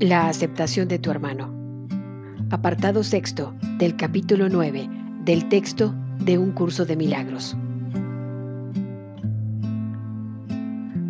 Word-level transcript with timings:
La 0.00 0.28
aceptación 0.28 0.88
de 0.88 0.98
tu 0.98 1.10
hermano. 1.10 1.50
Apartado 2.50 3.02
sexto 3.02 3.54
del 3.78 3.96
capítulo 3.96 4.50
9 4.50 4.90
del 5.24 5.48
texto 5.48 5.94
de 6.18 6.36
un 6.36 6.52
curso 6.52 6.84
de 6.84 6.96
milagros. 6.96 7.56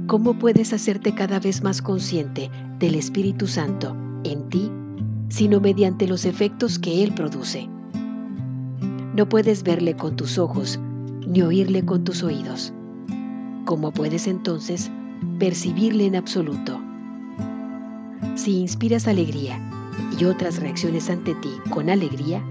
¿Cómo 0.07 0.39
puedes 0.39 0.73
hacerte 0.73 1.13
cada 1.17 1.41
vez 1.41 1.65
más 1.65 1.83
consciente 1.83 2.49
del 2.79 2.95
Espíritu 2.95 3.49
Santo 3.49 3.97
en 4.23 4.49
ti, 4.51 4.71
sino 5.31 5.59
mediante 5.59 6.07
los 6.07 6.25
efectos 6.25 6.79
que 6.79 7.03
Él 7.03 7.13
produce? 7.13 7.69
No 9.17 9.29
puedes 9.29 9.65
verle 9.65 9.97
con 9.97 10.15
tus 10.15 10.39
ojos 10.39 10.79
ni 11.27 11.43
oírle 11.43 11.85
con 11.85 12.05
tus 12.05 12.23
oídos. 12.23 12.73
¿Cómo 13.65 13.91
puedes 13.91 14.29
entonces 14.29 14.93
percibirle 15.41 16.07
en 16.07 16.15
absoluto? 16.15 16.86
Si 18.37 18.59
inspiras 18.59 19.09
alegría 19.09 19.59
y 20.19 20.27
otras 20.27 20.61
reacciones 20.61 21.09
ante 21.09 21.35
ti 21.37 21.51
con 21.71 21.89
alegría, 21.89 22.43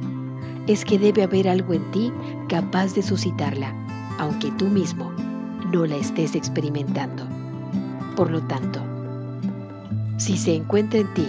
es 0.65 0.83
que 0.83 0.97
debe 0.97 1.21
haber 1.21 1.47
algo 1.47 1.73
en 1.73 1.91
ti 1.91 2.11
capaz 2.49 2.95
de 2.95 3.03
suscitarla, 3.03 3.71
aunque 4.17 4.49
tú 4.53 4.65
mismo 4.65 5.11
no 5.71 5.85
la 5.85 5.95
estés 5.97 6.33
experimentando. 6.33 7.23
Por 8.15 8.31
lo 8.31 8.41
tanto, 8.41 8.81
si 10.17 10.37
se 10.37 10.55
encuentra 10.55 10.99
en 10.99 11.13
ti 11.13 11.27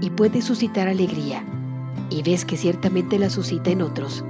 y 0.00 0.10
puede 0.10 0.40
suscitar 0.40 0.86
alegría, 0.86 1.44
y 2.08 2.22
ves 2.22 2.44
que 2.44 2.56
ciertamente 2.56 3.18
la 3.18 3.28
suscita 3.28 3.70
en 3.70 3.82
otros, 3.82 4.24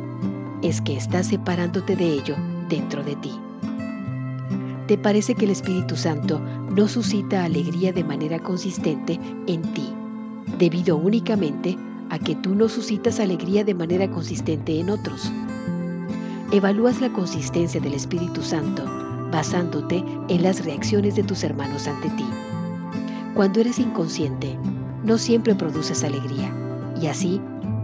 es 0.62 0.80
que 0.80 0.96
estás 0.96 1.26
separándote 1.26 1.96
de 1.96 2.14
ello 2.14 2.34
dentro 2.70 3.04
de 3.04 3.14
ti. 3.16 3.32
¿Te 4.86 4.96
parece 4.96 5.34
que 5.34 5.46
el 5.46 5.50
Espíritu 5.50 5.96
Santo 5.96 6.40
no 6.70 6.86
suscita 6.86 7.42
alegría 7.42 7.92
de 7.92 8.04
manera 8.04 8.38
consistente 8.38 9.18
en 9.48 9.62
ti, 9.72 9.92
debido 10.58 10.96
únicamente 10.96 11.76
a 12.08 12.20
que 12.20 12.36
tú 12.36 12.54
no 12.54 12.68
suscitas 12.68 13.18
alegría 13.18 13.64
de 13.64 13.74
manera 13.74 14.08
consistente 14.08 14.78
en 14.78 14.90
otros? 14.90 15.32
Evalúas 16.52 17.00
la 17.00 17.12
consistencia 17.12 17.80
del 17.80 17.94
Espíritu 17.94 18.42
Santo 18.42 18.84
basándote 19.32 20.04
en 20.28 20.42
las 20.44 20.64
reacciones 20.64 21.16
de 21.16 21.24
tus 21.24 21.42
hermanos 21.42 21.88
ante 21.88 22.08
ti. 22.10 22.26
Cuando 23.34 23.58
eres 23.58 23.80
inconsciente, 23.80 24.56
no 25.02 25.18
siempre 25.18 25.56
produces 25.56 26.04
alegría 26.04 26.52
y 27.02 27.08
así 27.08 27.40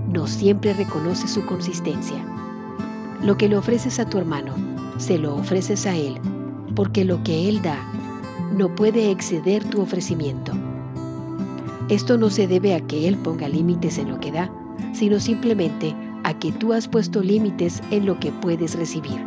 no 0.08 0.28
siempre 0.28 0.72
reconoces 0.72 1.32
su 1.32 1.44
consistencia. 1.46 2.24
Lo 3.24 3.36
que 3.36 3.48
le 3.48 3.56
ofreces 3.56 3.98
a 3.98 4.08
tu 4.08 4.18
hermano, 4.18 4.54
se 4.98 5.18
lo 5.18 5.34
ofreces 5.34 5.84
a 5.86 5.96
él 5.96 6.20
porque 6.74 7.04
lo 7.04 7.22
que 7.22 7.48
Él 7.48 7.62
da 7.62 7.78
no 8.56 8.74
puede 8.74 9.10
exceder 9.10 9.64
tu 9.64 9.80
ofrecimiento. 9.80 10.52
Esto 11.88 12.16
no 12.16 12.30
se 12.30 12.46
debe 12.46 12.74
a 12.74 12.80
que 12.80 13.08
Él 13.08 13.16
ponga 13.18 13.48
límites 13.48 13.98
en 13.98 14.10
lo 14.10 14.20
que 14.20 14.32
da, 14.32 14.50
sino 14.92 15.20
simplemente 15.20 15.94
a 16.24 16.38
que 16.38 16.52
tú 16.52 16.72
has 16.72 16.88
puesto 16.88 17.22
límites 17.22 17.82
en 17.90 18.06
lo 18.06 18.18
que 18.20 18.30
puedes 18.30 18.74
recibir. 18.74 19.24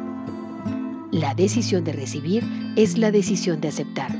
La 1.11 1.33
decisión 1.33 1.83
de 1.83 1.93
recibir 1.93 2.43
es 2.75 2.97
la 2.97 3.11
decisión 3.11 3.61
de 3.61 3.69
aceptar. 3.69 4.11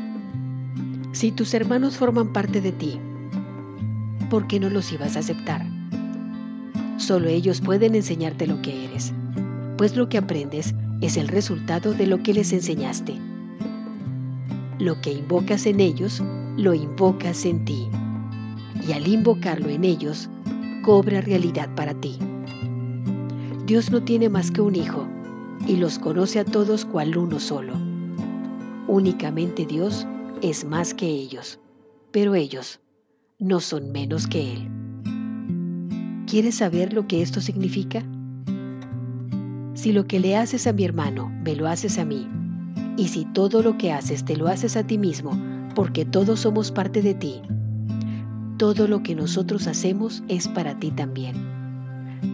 Si 1.12 1.31
tus 1.31 1.53
hermanos 1.53 1.98
forman 1.98 2.34
parte 2.34 2.62
de 2.62 2.72
ti, 2.72 3.00
¿por 4.30 4.48
qué 4.48 4.59
no 4.59 4.70
los 4.70 4.92
ibas 4.92 5.16
a 5.16 5.20
aceptar? 5.20 5.66
Solo 6.98 7.28
ellos 7.28 7.62
pueden 7.62 7.96
enseñarte 7.96 8.48
lo 8.48 8.62
que 8.62 8.86
eres, 8.86 9.14
pues 9.78 9.96
lo 9.96 10.09
que 10.09 10.18
aprendes 10.18 10.73
es 11.02 11.18
el 11.18 11.28
resultado 11.28 11.94
de 11.94 12.08
lo 12.08 12.22
que 12.24 12.34
les 12.34 12.54
enseñaste. 12.54 13.16
Lo 14.80 15.00
que 15.02 15.14
invocas 15.14 15.66
en 15.66 15.80
ellos, 15.80 16.22
lo 16.58 16.74
invocas 16.74 17.46
en 17.46 17.66
ti. 17.66 17.88
Y 18.88 18.92
al 18.92 19.08
invocarlo 19.08 19.70
en 19.70 19.84
ellos, 19.84 20.30
cobra 20.84 21.22
realidad 21.22 21.74
para 21.76 21.94
ti. 21.94 22.18
Dios 23.66 23.90
no 23.90 24.03
tiene 24.03 24.30
más 24.30 24.52
que 24.52 24.62
un 24.62 24.75
hijo, 24.75 25.08
y 25.68 25.78
los 25.78 25.97
conoce 25.97 26.40
a 26.40 26.46
todos 26.46 26.86
cual 26.86 27.18
uno 27.18 27.40
solo. 27.40 27.74
Únicamente 28.88 29.66
Dios 29.66 30.06
es 30.42 30.66
más 30.66 30.94
que 30.94 31.08
ellos, 31.08 31.59
pero 32.12 32.36
ellos 32.36 32.80
no 33.40 33.59
son 33.59 33.92
menos 33.92 34.28
que 34.28 34.53
Él. 34.53 34.69
¿Quieres 36.28 36.56
saber 36.56 36.94
lo 36.94 37.08
que 37.08 37.22
esto 37.22 37.42
significa? 37.42 38.03
Si 39.85 39.91
lo 39.91 40.07
que 40.07 40.19
le 40.19 40.35
haces 40.35 40.66
a 40.66 40.73
mi 40.73 40.84
hermano 40.84 41.31
me 41.44 41.56
lo 41.56 41.68
haces 41.68 42.00
a 42.00 42.06
mí, 42.06 42.28
y 42.97 43.09
si 43.09 43.23
todo 43.23 43.62
lo 43.62 43.78
que 43.78 43.91
haces 43.91 44.25
te 44.25 44.35
lo 44.35 44.47
haces 44.47 44.78
a 44.78 44.88
ti 44.88 44.97
mismo, 44.97 45.40
porque 45.75 46.06
todos 46.06 46.40
somos 46.40 46.72
parte 46.72 47.03
de 47.03 47.13
ti, 47.13 47.40
todo 48.57 48.88
lo 48.88 49.03
que 49.03 49.13
nosotros 49.13 49.68
hacemos 49.68 50.24
es 50.28 50.47
para 50.47 50.79
ti 50.79 50.90
también. 50.90 51.35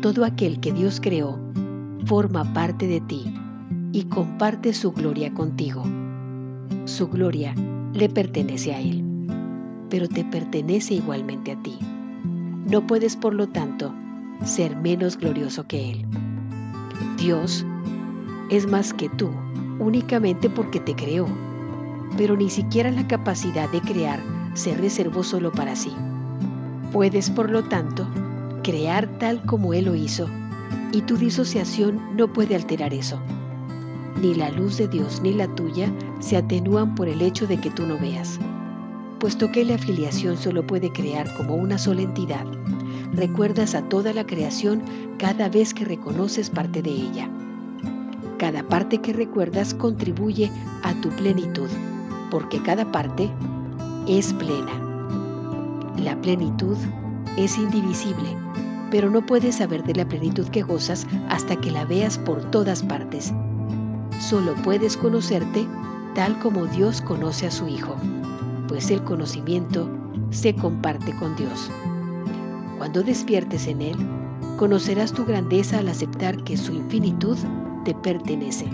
Todo 0.02 0.24
aquel 0.24 0.62
que 0.62 0.72
Dios 0.72 1.02
creó 1.02 1.42
forma 2.06 2.54
parte 2.54 2.88
de 2.88 3.02
ti 3.02 3.34
y 3.92 4.04
comparte 4.04 4.72
su 4.72 4.94
gloria 4.94 5.34
contigo. 5.34 5.84
Su 6.86 7.10
gloria 7.10 7.54
le 7.94 8.08
pertenece 8.08 8.74
a 8.74 8.80
Él, 8.80 9.04
pero 9.90 10.08
te 10.08 10.24
pertenece 10.24 10.94
igualmente 10.94 11.52
a 11.52 11.62
ti. 11.62 11.78
No 12.72 12.88
puedes, 12.88 13.18
por 13.18 13.34
lo 13.34 13.50
tanto, 13.50 13.94
ser 14.46 14.78
menos 14.78 15.18
glorioso 15.18 15.68
que 15.68 15.92
Él. 15.92 16.06
Dios 17.22 17.64
es 18.50 18.66
más 18.66 18.96
que 18.96 19.08
tú, 19.08 19.30
únicamente 19.78 20.50
porque 20.50 20.80
te 20.80 20.96
creó, 20.96 21.28
pero 22.18 22.36
ni 22.36 22.50
siquiera 22.50 22.90
la 22.90 23.08
capacidad 23.08 23.70
de 23.70 23.80
crear 23.80 24.20
se 24.56 24.76
reservó 24.76 25.22
solo 25.22 25.52
para 25.52 25.76
sí. 25.76 25.92
Puedes, 26.92 27.30
por 27.30 27.52
lo 27.52 27.64
tanto, 27.64 28.08
crear 28.64 29.06
tal 29.20 29.40
como 29.44 29.76
Él 29.76 29.86
lo 29.86 29.94
hizo, 29.94 30.28
y 30.92 31.04
tu 31.04 31.16
disociación 31.16 32.02
no 32.18 32.34
puede 32.34 32.56
alterar 32.56 32.92
eso. 32.92 33.20
Ni 34.20 34.34
la 34.34 34.50
luz 34.50 34.78
de 34.78 34.88
Dios 34.88 35.22
ni 35.22 35.36
la 35.36 35.48
tuya 35.54 35.94
se 36.22 36.38
atenúan 36.38 36.96
por 36.96 37.08
el 37.08 37.22
hecho 37.22 37.46
de 37.46 37.58
que 37.58 37.70
tú 37.70 37.86
no 37.86 38.00
veas. 38.00 38.40
Puesto 39.20 39.52
que 39.52 39.64
la 39.64 39.76
afiliación 39.76 40.38
solo 40.38 40.66
puede 40.66 40.92
crear 40.92 41.32
como 41.38 41.54
una 41.54 41.78
sola 41.78 42.02
entidad, 42.02 42.48
recuerdas 43.14 43.76
a 43.76 43.82
toda 43.84 44.14
la 44.14 44.26
creación 44.26 44.82
cada 45.18 45.50
vez 45.50 45.74
que 45.74 45.86
reconoces 45.86 46.50
parte 46.50 46.82
de 46.82 46.92
ella. 46.92 47.30
Cada 48.38 48.64
parte 48.64 49.00
que 49.00 49.14
recuerdas 49.14 49.74
contribuye 49.74 50.52
a 50.84 50.94
tu 51.02 51.10
plenitud, 51.10 51.70
porque 52.32 52.62
cada 52.62 52.92
parte 52.92 53.30
es 54.08 54.34
plena. 54.34 54.72
La 55.98 56.20
plenitud 56.22 56.78
es 57.38 57.58
indivisible, 57.58 58.36
pero 58.90 59.10
no 59.10 59.26
puedes 59.26 59.56
saber 59.56 59.84
de 59.84 59.96
la 59.96 60.08
plenitud 60.08 60.48
que 60.48 60.64
gozas 60.64 61.06
hasta 61.30 61.56
que 61.56 61.72
la 61.72 61.86
veas 61.86 62.18
por 62.18 62.42
todas 62.50 62.82
partes. 62.82 63.32
Solo 64.20 64.56
puedes 64.64 64.98
conocerte 64.98 65.68
tal 66.16 66.38
como 66.40 66.66
Dios 66.66 67.02
conoce 67.02 67.48
a 67.48 67.52
su 67.52 67.68
Hijo, 67.68 67.96
pues 68.68 68.90
el 68.92 69.04
conocimiento 69.04 69.90
se 70.30 70.56
comparte 70.56 71.16
con 71.16 71.36
Dios. 71.36 71.70
Cuando 72.82 73.04
despiertes 73.04 73.68
en 73.68 73.80
Él, 73.80 73.96
conocerás 74.58 75.14
tu 75.14 75.24
grandeza 75.24 75.78
al 75.78 75.88
aceptar 75.88 76.44
que 76.44 76.58
su 76.58 76.74
infinitud 76.74 77.38
te 77.86 77.94
pertenece. 77.94 78.66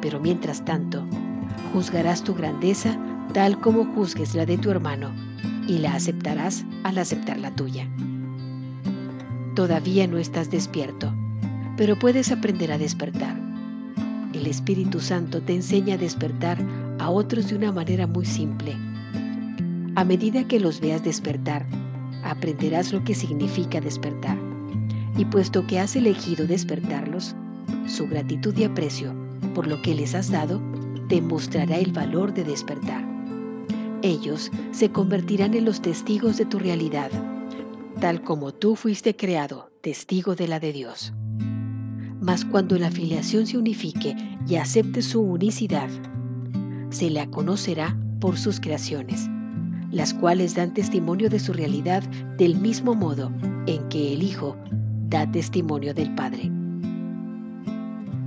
Pero 0.00 0.20
mientras 0.20 0.64
tanto, 0.64 1.04
juzgarás 1.72 2.22
tu 2.22 2.36
grandeza 2.36 2.96
tal 3.34 3.60
como 3.60 3.84
juzgues 3.96 4.36
la 4.36 4.46
de 4.46 4.58
tu 4.58 4.70
hermano 4.70 5.10
y 5.66 5.78
la 5.78 5.96
aceptarás 5.96 6.64
al 6.84 6.98
aceptar 6.98 7.36
la 7.38 7.50
tuya. 7.50 7.88
Todavía 9.56 10.06
no 10.06 10.18
estás 10.18 10.48
despierto, 10.48 11.12
pero 11.76 11.98
puedes 11.98 12.30
aprender 12.30 12.70
a 12.70 12.78
despertar. 12.78 13.36
El 14.34 14.46
Espíritu 14.46 15.00
Santo 15.00 15.42
te 15.42 15.56
enseña 15.56 15.96
a 15.96 15.98
despertar 15.98 16.64
a 17.00 17.10
otros 17.10 17.48
de 17.48 17.56
una 17.56 17.72
manera 17.72 18.06
muy 18.06 18.24
simple. 18.24 18.76
A 19.96 20.04
medida 20.04 20.46
que 20.46 20.60
los 20.60 20.78
veas 20.80 21.02
despertar, 21.02 21.66
aprenderás 22.22 22.92
lo 22.92 23.02
que 23.04 23.14
significa 23.14 23.80
despertar. 23.80 24.38
Y 25.16 25.24
puesto 25.24 25.66
que 25.66 25.78
has 25.78 25.96
elegido 25.96 26.46
despertarlos, 26.46 27.34
su 27.86 28.06
gratitud 28.06 28.56
y 28.56 28.64
aprecio 28.64 29.14
por 29.54 29.66
lo 29.66 29.80
que 29.82 29.94
les 29.94 30.14
has 30.14 30.30
dado 30.30 30.60
te 31.08 31.20
mostrará 31.20 31.78
el 31.78 31.92
valor 31.92 32.32
de 32.32 32.44
despertar. 32.44 33.04
Ellos 34.02 34.50
se 34.70 34.90
convertirán 34.90 35.54
en 35.54 35.64
los 35.64 35.82
testigos 35.82 36.36
de 36.36 36.46
tu 36.46 36.58
realidad, 36.58 37.10
tal 38.00 38.22
como 38.22 38.52
tú 38.52 38.76
fuiste 38.76 39.16
creado 39.16 39.70
testigo 39.80 40.36
de 40.36 40.48
la 40.48 40.60
de 40.60 40.72
Dios. 40.72 41.12
Mas 42.20 42.44
cuando 42.44 42.78
la 42.78 42.88
afiliación 42.88 43.46
se 43.46 43.58
unifique 43.58 44.16
y 44.46 44.56
acepte 44.56 45.02
su 45.02 45.20
unicidad, 45.20 45.88
se 46.90 47.10
la 47.10 47.26
conocerá 47.30 47.96
por 48.20 48.38
sus 48.38 48.60
creaciones 48.60 49.28
las 49.90 50.14
cuales 50.14 50.54
dan 50.54 50.74
testimonio 50.74 51.28
de 51.28 51.38
su 51.38 51.52
realidad 51.52 52.02
del 52.38 52.56
mismo 52.56 52.94
modo 52.94 53.32
en 53.66 53.88
que 53.88 54.12
el 54.12 54.22
Hijo 54.22 54.56
da 55.08 55.30
testimonio 55.30 55.94
del 55.94 56.14
Padre. 56.14 56.50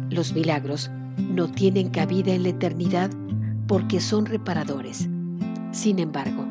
Los 0.10 0.34
milagros 0.34 0.92
no 1.18 1.48
tienen 1.48 1.90
cabida 1.90 2.34
en 2.34 2.44
la 2.44 2.50
eternidad 2.50 3.10
porque 3.68 4.00
son 4.00 4.26
reparadores. 4.26 5.08
Sin 5.72 6.00
embargo, 6.00 6.46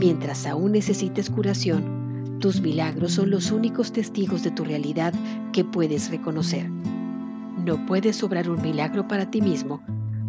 Mientras 0.00 0.46
aún 0.46 0.72
necesites 0.72 1.28
curación, 1.28 2.38
tus 2.38 2.62
milagros 2.62 3.12
son 3.12 3.28
los 3.28 3.50
únicos 3.50 3.92
testigos 3.92 4.42
de 4.42 4.50
tu 4.50 4.64
realidad 4.64 5.12
que 5.52 5.62
puedes 5.62 6.10
reconocer. 6.10 6.70
No 6.70 7.84
puedes 7.84 8.22
obrar 8.22 8.48
un 8.48 8.62
milagro 8.62 9.06
para 9.06 9.30
ti 9.30 9.42
mismo 9.42 9.82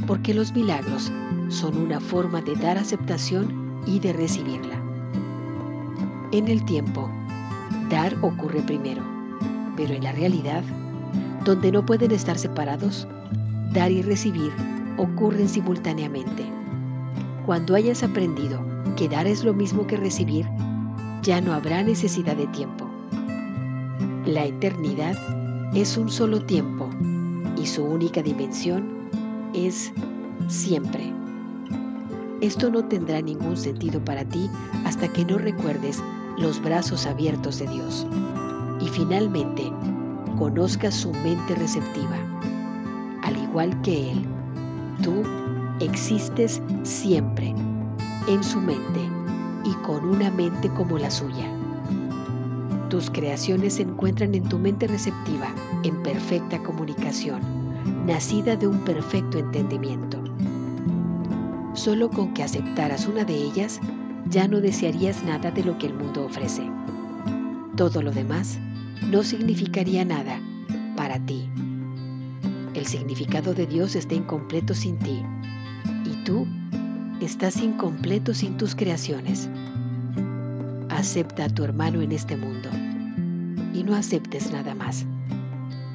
porque 0.07 0.33
los 0.33 0.53
milagros 0.53 1.09
son 1.47 1.77
una 1.77 2.01
forma 2.01 2.41
de 2.41 2.55
dar 2.55 2.77
aceptación 2.77 3.60
y 3.85 3.99
de 3.99 4.13
recibirla. 4.13 4.79
En 6.31 6.47
el 6.47 6.63
tiempo, 6.65 7.09
dar 7.89 8.15
ocurre 8.21 8.61
primero, 8.61 9.03
pero 9.75 9.93
en 9.93 10.03
la 10.03 10.11
realidad, 10.11 10.63
donde 11.45 11.71
no 11.71 11.85
pueden 11.85 12.11
estar 12.11 12.37
separados, 12.37 13.07
dar 13.73 13.91
y 13.91 14.01
recibir 14.01 14.51
ocurren 14.97 15.49
simultáneamente. 15.49 16.45
Cuando 17.45 17.75
hayas 17.75 18.03
aprendido 18.03 18.63
que 18.95 19.09
dar 19.09 19.27
es 19.27 19.43
lo 19.43 19.53
mismo 19.53 19.87
que 19.87 19.97
recibir, 19.97 20.47
ya 21.21 21.41
no 21.41 21.53
habrá 21.53 21.83
necesidad 21.83 22.35
de 22.35 22.47
tiempo. 22.47 22.87
La 24.25 24.45
eternidad 24.45 25.17
es 25.73 25.97
un 25.97 26.09
solo 26.09 26.43
tiempo 26.45 26.89
y 27.57 27.65
su 27.65 27.83
única 27.83 28.21
dimensión 28.21 29.09
es 29.53 29.91
siempre. 30.47 31.20
Esto 32.41 32.71
no 32.71 32.83
tendrá 32.85 33.21
ningún 33.21 33.55
sentido 33.55 34.03
para 34.03 34.25
ti 34.25 34.49
hasta 34.83 35.07
que 35.07 35.23
no 35.23 35.37
recuerdes 35.37 36.03
los 36.39 36.59
brazos 36.61 37.05
abiertos 37.05 37.59
de 37.59 37.67
Dios 37.67 38.07
y 38.79 38.87
finalmente 38.87 39.71
conozcas 40.39 40.95
su 40.95 41.11
mente 41.13 41.53
receptiva. 41.53 42.17
Al 43.21 43.37
igual 43.37 43.79
que 43.83 44.11
Él, 44.11 44.25
tú 45.03 45.23
existes 45.79 46.59
siempre 46.81 47.53
en 48.27 48.43
su 48.43 48.59
mente 48.59 49.07
y 49.63 49.73
con 49.85 50.03
una 50.03 50.31
mente 50.31 50.67
como 50.69 50.97
la 50.97 51.11
suya. 51.11 51.45
Tus 52.89 53.11
creaciones 53.11 53.75
se 53.75 53.83
encuentran 53.83 54.33
en 54.33 54.43
tu 54.43 54.57
mente 54.57 54.87
receptiva, 54.87 55.47
en 55.83 56.01
perfecta 56.01 56.61
comunicación, 56.63 57.39
nacida 58.07 58.55
de 58.55 58.67
un 58.67 58.79
perfecto 58.79 59.37
entendimiento. 59.37 60.20
Solo 61.83 62.11
con 62.11 62.31
que 62.35 62.43
aceptaras 62.43 63.07
una 63.07 63.25
de 63.25 63.33
ellas, 63.33 63.79
ya 64.29 64.47
no 64.47 64.61
desearías 64.61 65.23
nada 65.23 65.49
de 65.49 65.63
lo 65.63 65.79
que 65.79 65.87
el 65.87 65.95
mundo 65.95 66.25
ofrece. 66.25 66.61
Todo 67.75 68.03
lo 68.03 68.11
demás 68.11 68.59
no 69.09 69.23
significaría 69.23 70.05
nada 70.05 70.39
para 70.95 71.17
ti. 71.25 71.49
El 72.75 72.85
significado 72.85 73.55
de 73.55 73.65
Dios 73.65 73.95
está 73.95 74.13
incompleto 74.13 74.75
sin 74.75 74.99
ti 74.99 75.23
y 76.05 76.23
tú 76.23 76.45
estás 77.19 77.57
incompleto 77.57 78.35
sin 78.35 78.57
tus 78.57 78.75
creaciones. 78.75 79.49
Acepta 80.89 81.45
a 81.45 81.49
tu 81.49 81.63
hermano 81.63 82.03
en 82.03 82.11
este 82.11 82.37
mundo 82.37 82.69
y 83.73 83.81
no 83.81 83.95
aceptes 83.95 84.51
nada 84.51 84.75
más, 84.75 85.03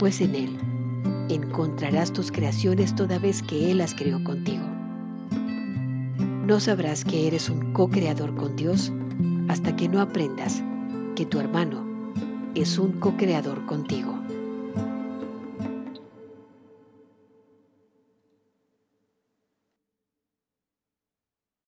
pues 0.00 0.20
en 0.20 0.34
él 0.34 0.58
encontrarás 1.28 2.12
tus 2.12 2.32
creaciones 2.32 2.92
toda 2.96 3.20
vez 3.20 3.40
que 3.40 3.70
Él 3.70 3.78
las 3.78 3.94
creó 3.94 4.24
contigo. 4.24 4.75
No 6.46 6.60
sabrás 6.60 7.04
que 7.04 7.26
eres 7.26 7.50
un 7.50 7.72
co-creador 7.72 8.36
con 8.36 8.54
Dios 8.54 8.92
hasta 9.48 9.74
que 9.74 9.88
no 9.88 10.00
aprendas 10.00 10.62
que 11.16 11.26
tu 11.26 11.40
hermano 11.40 11.84
es 12.54 12.78
un 12.78 12.92
co-creador 13.00 13.66
contigo. 13.66 14.15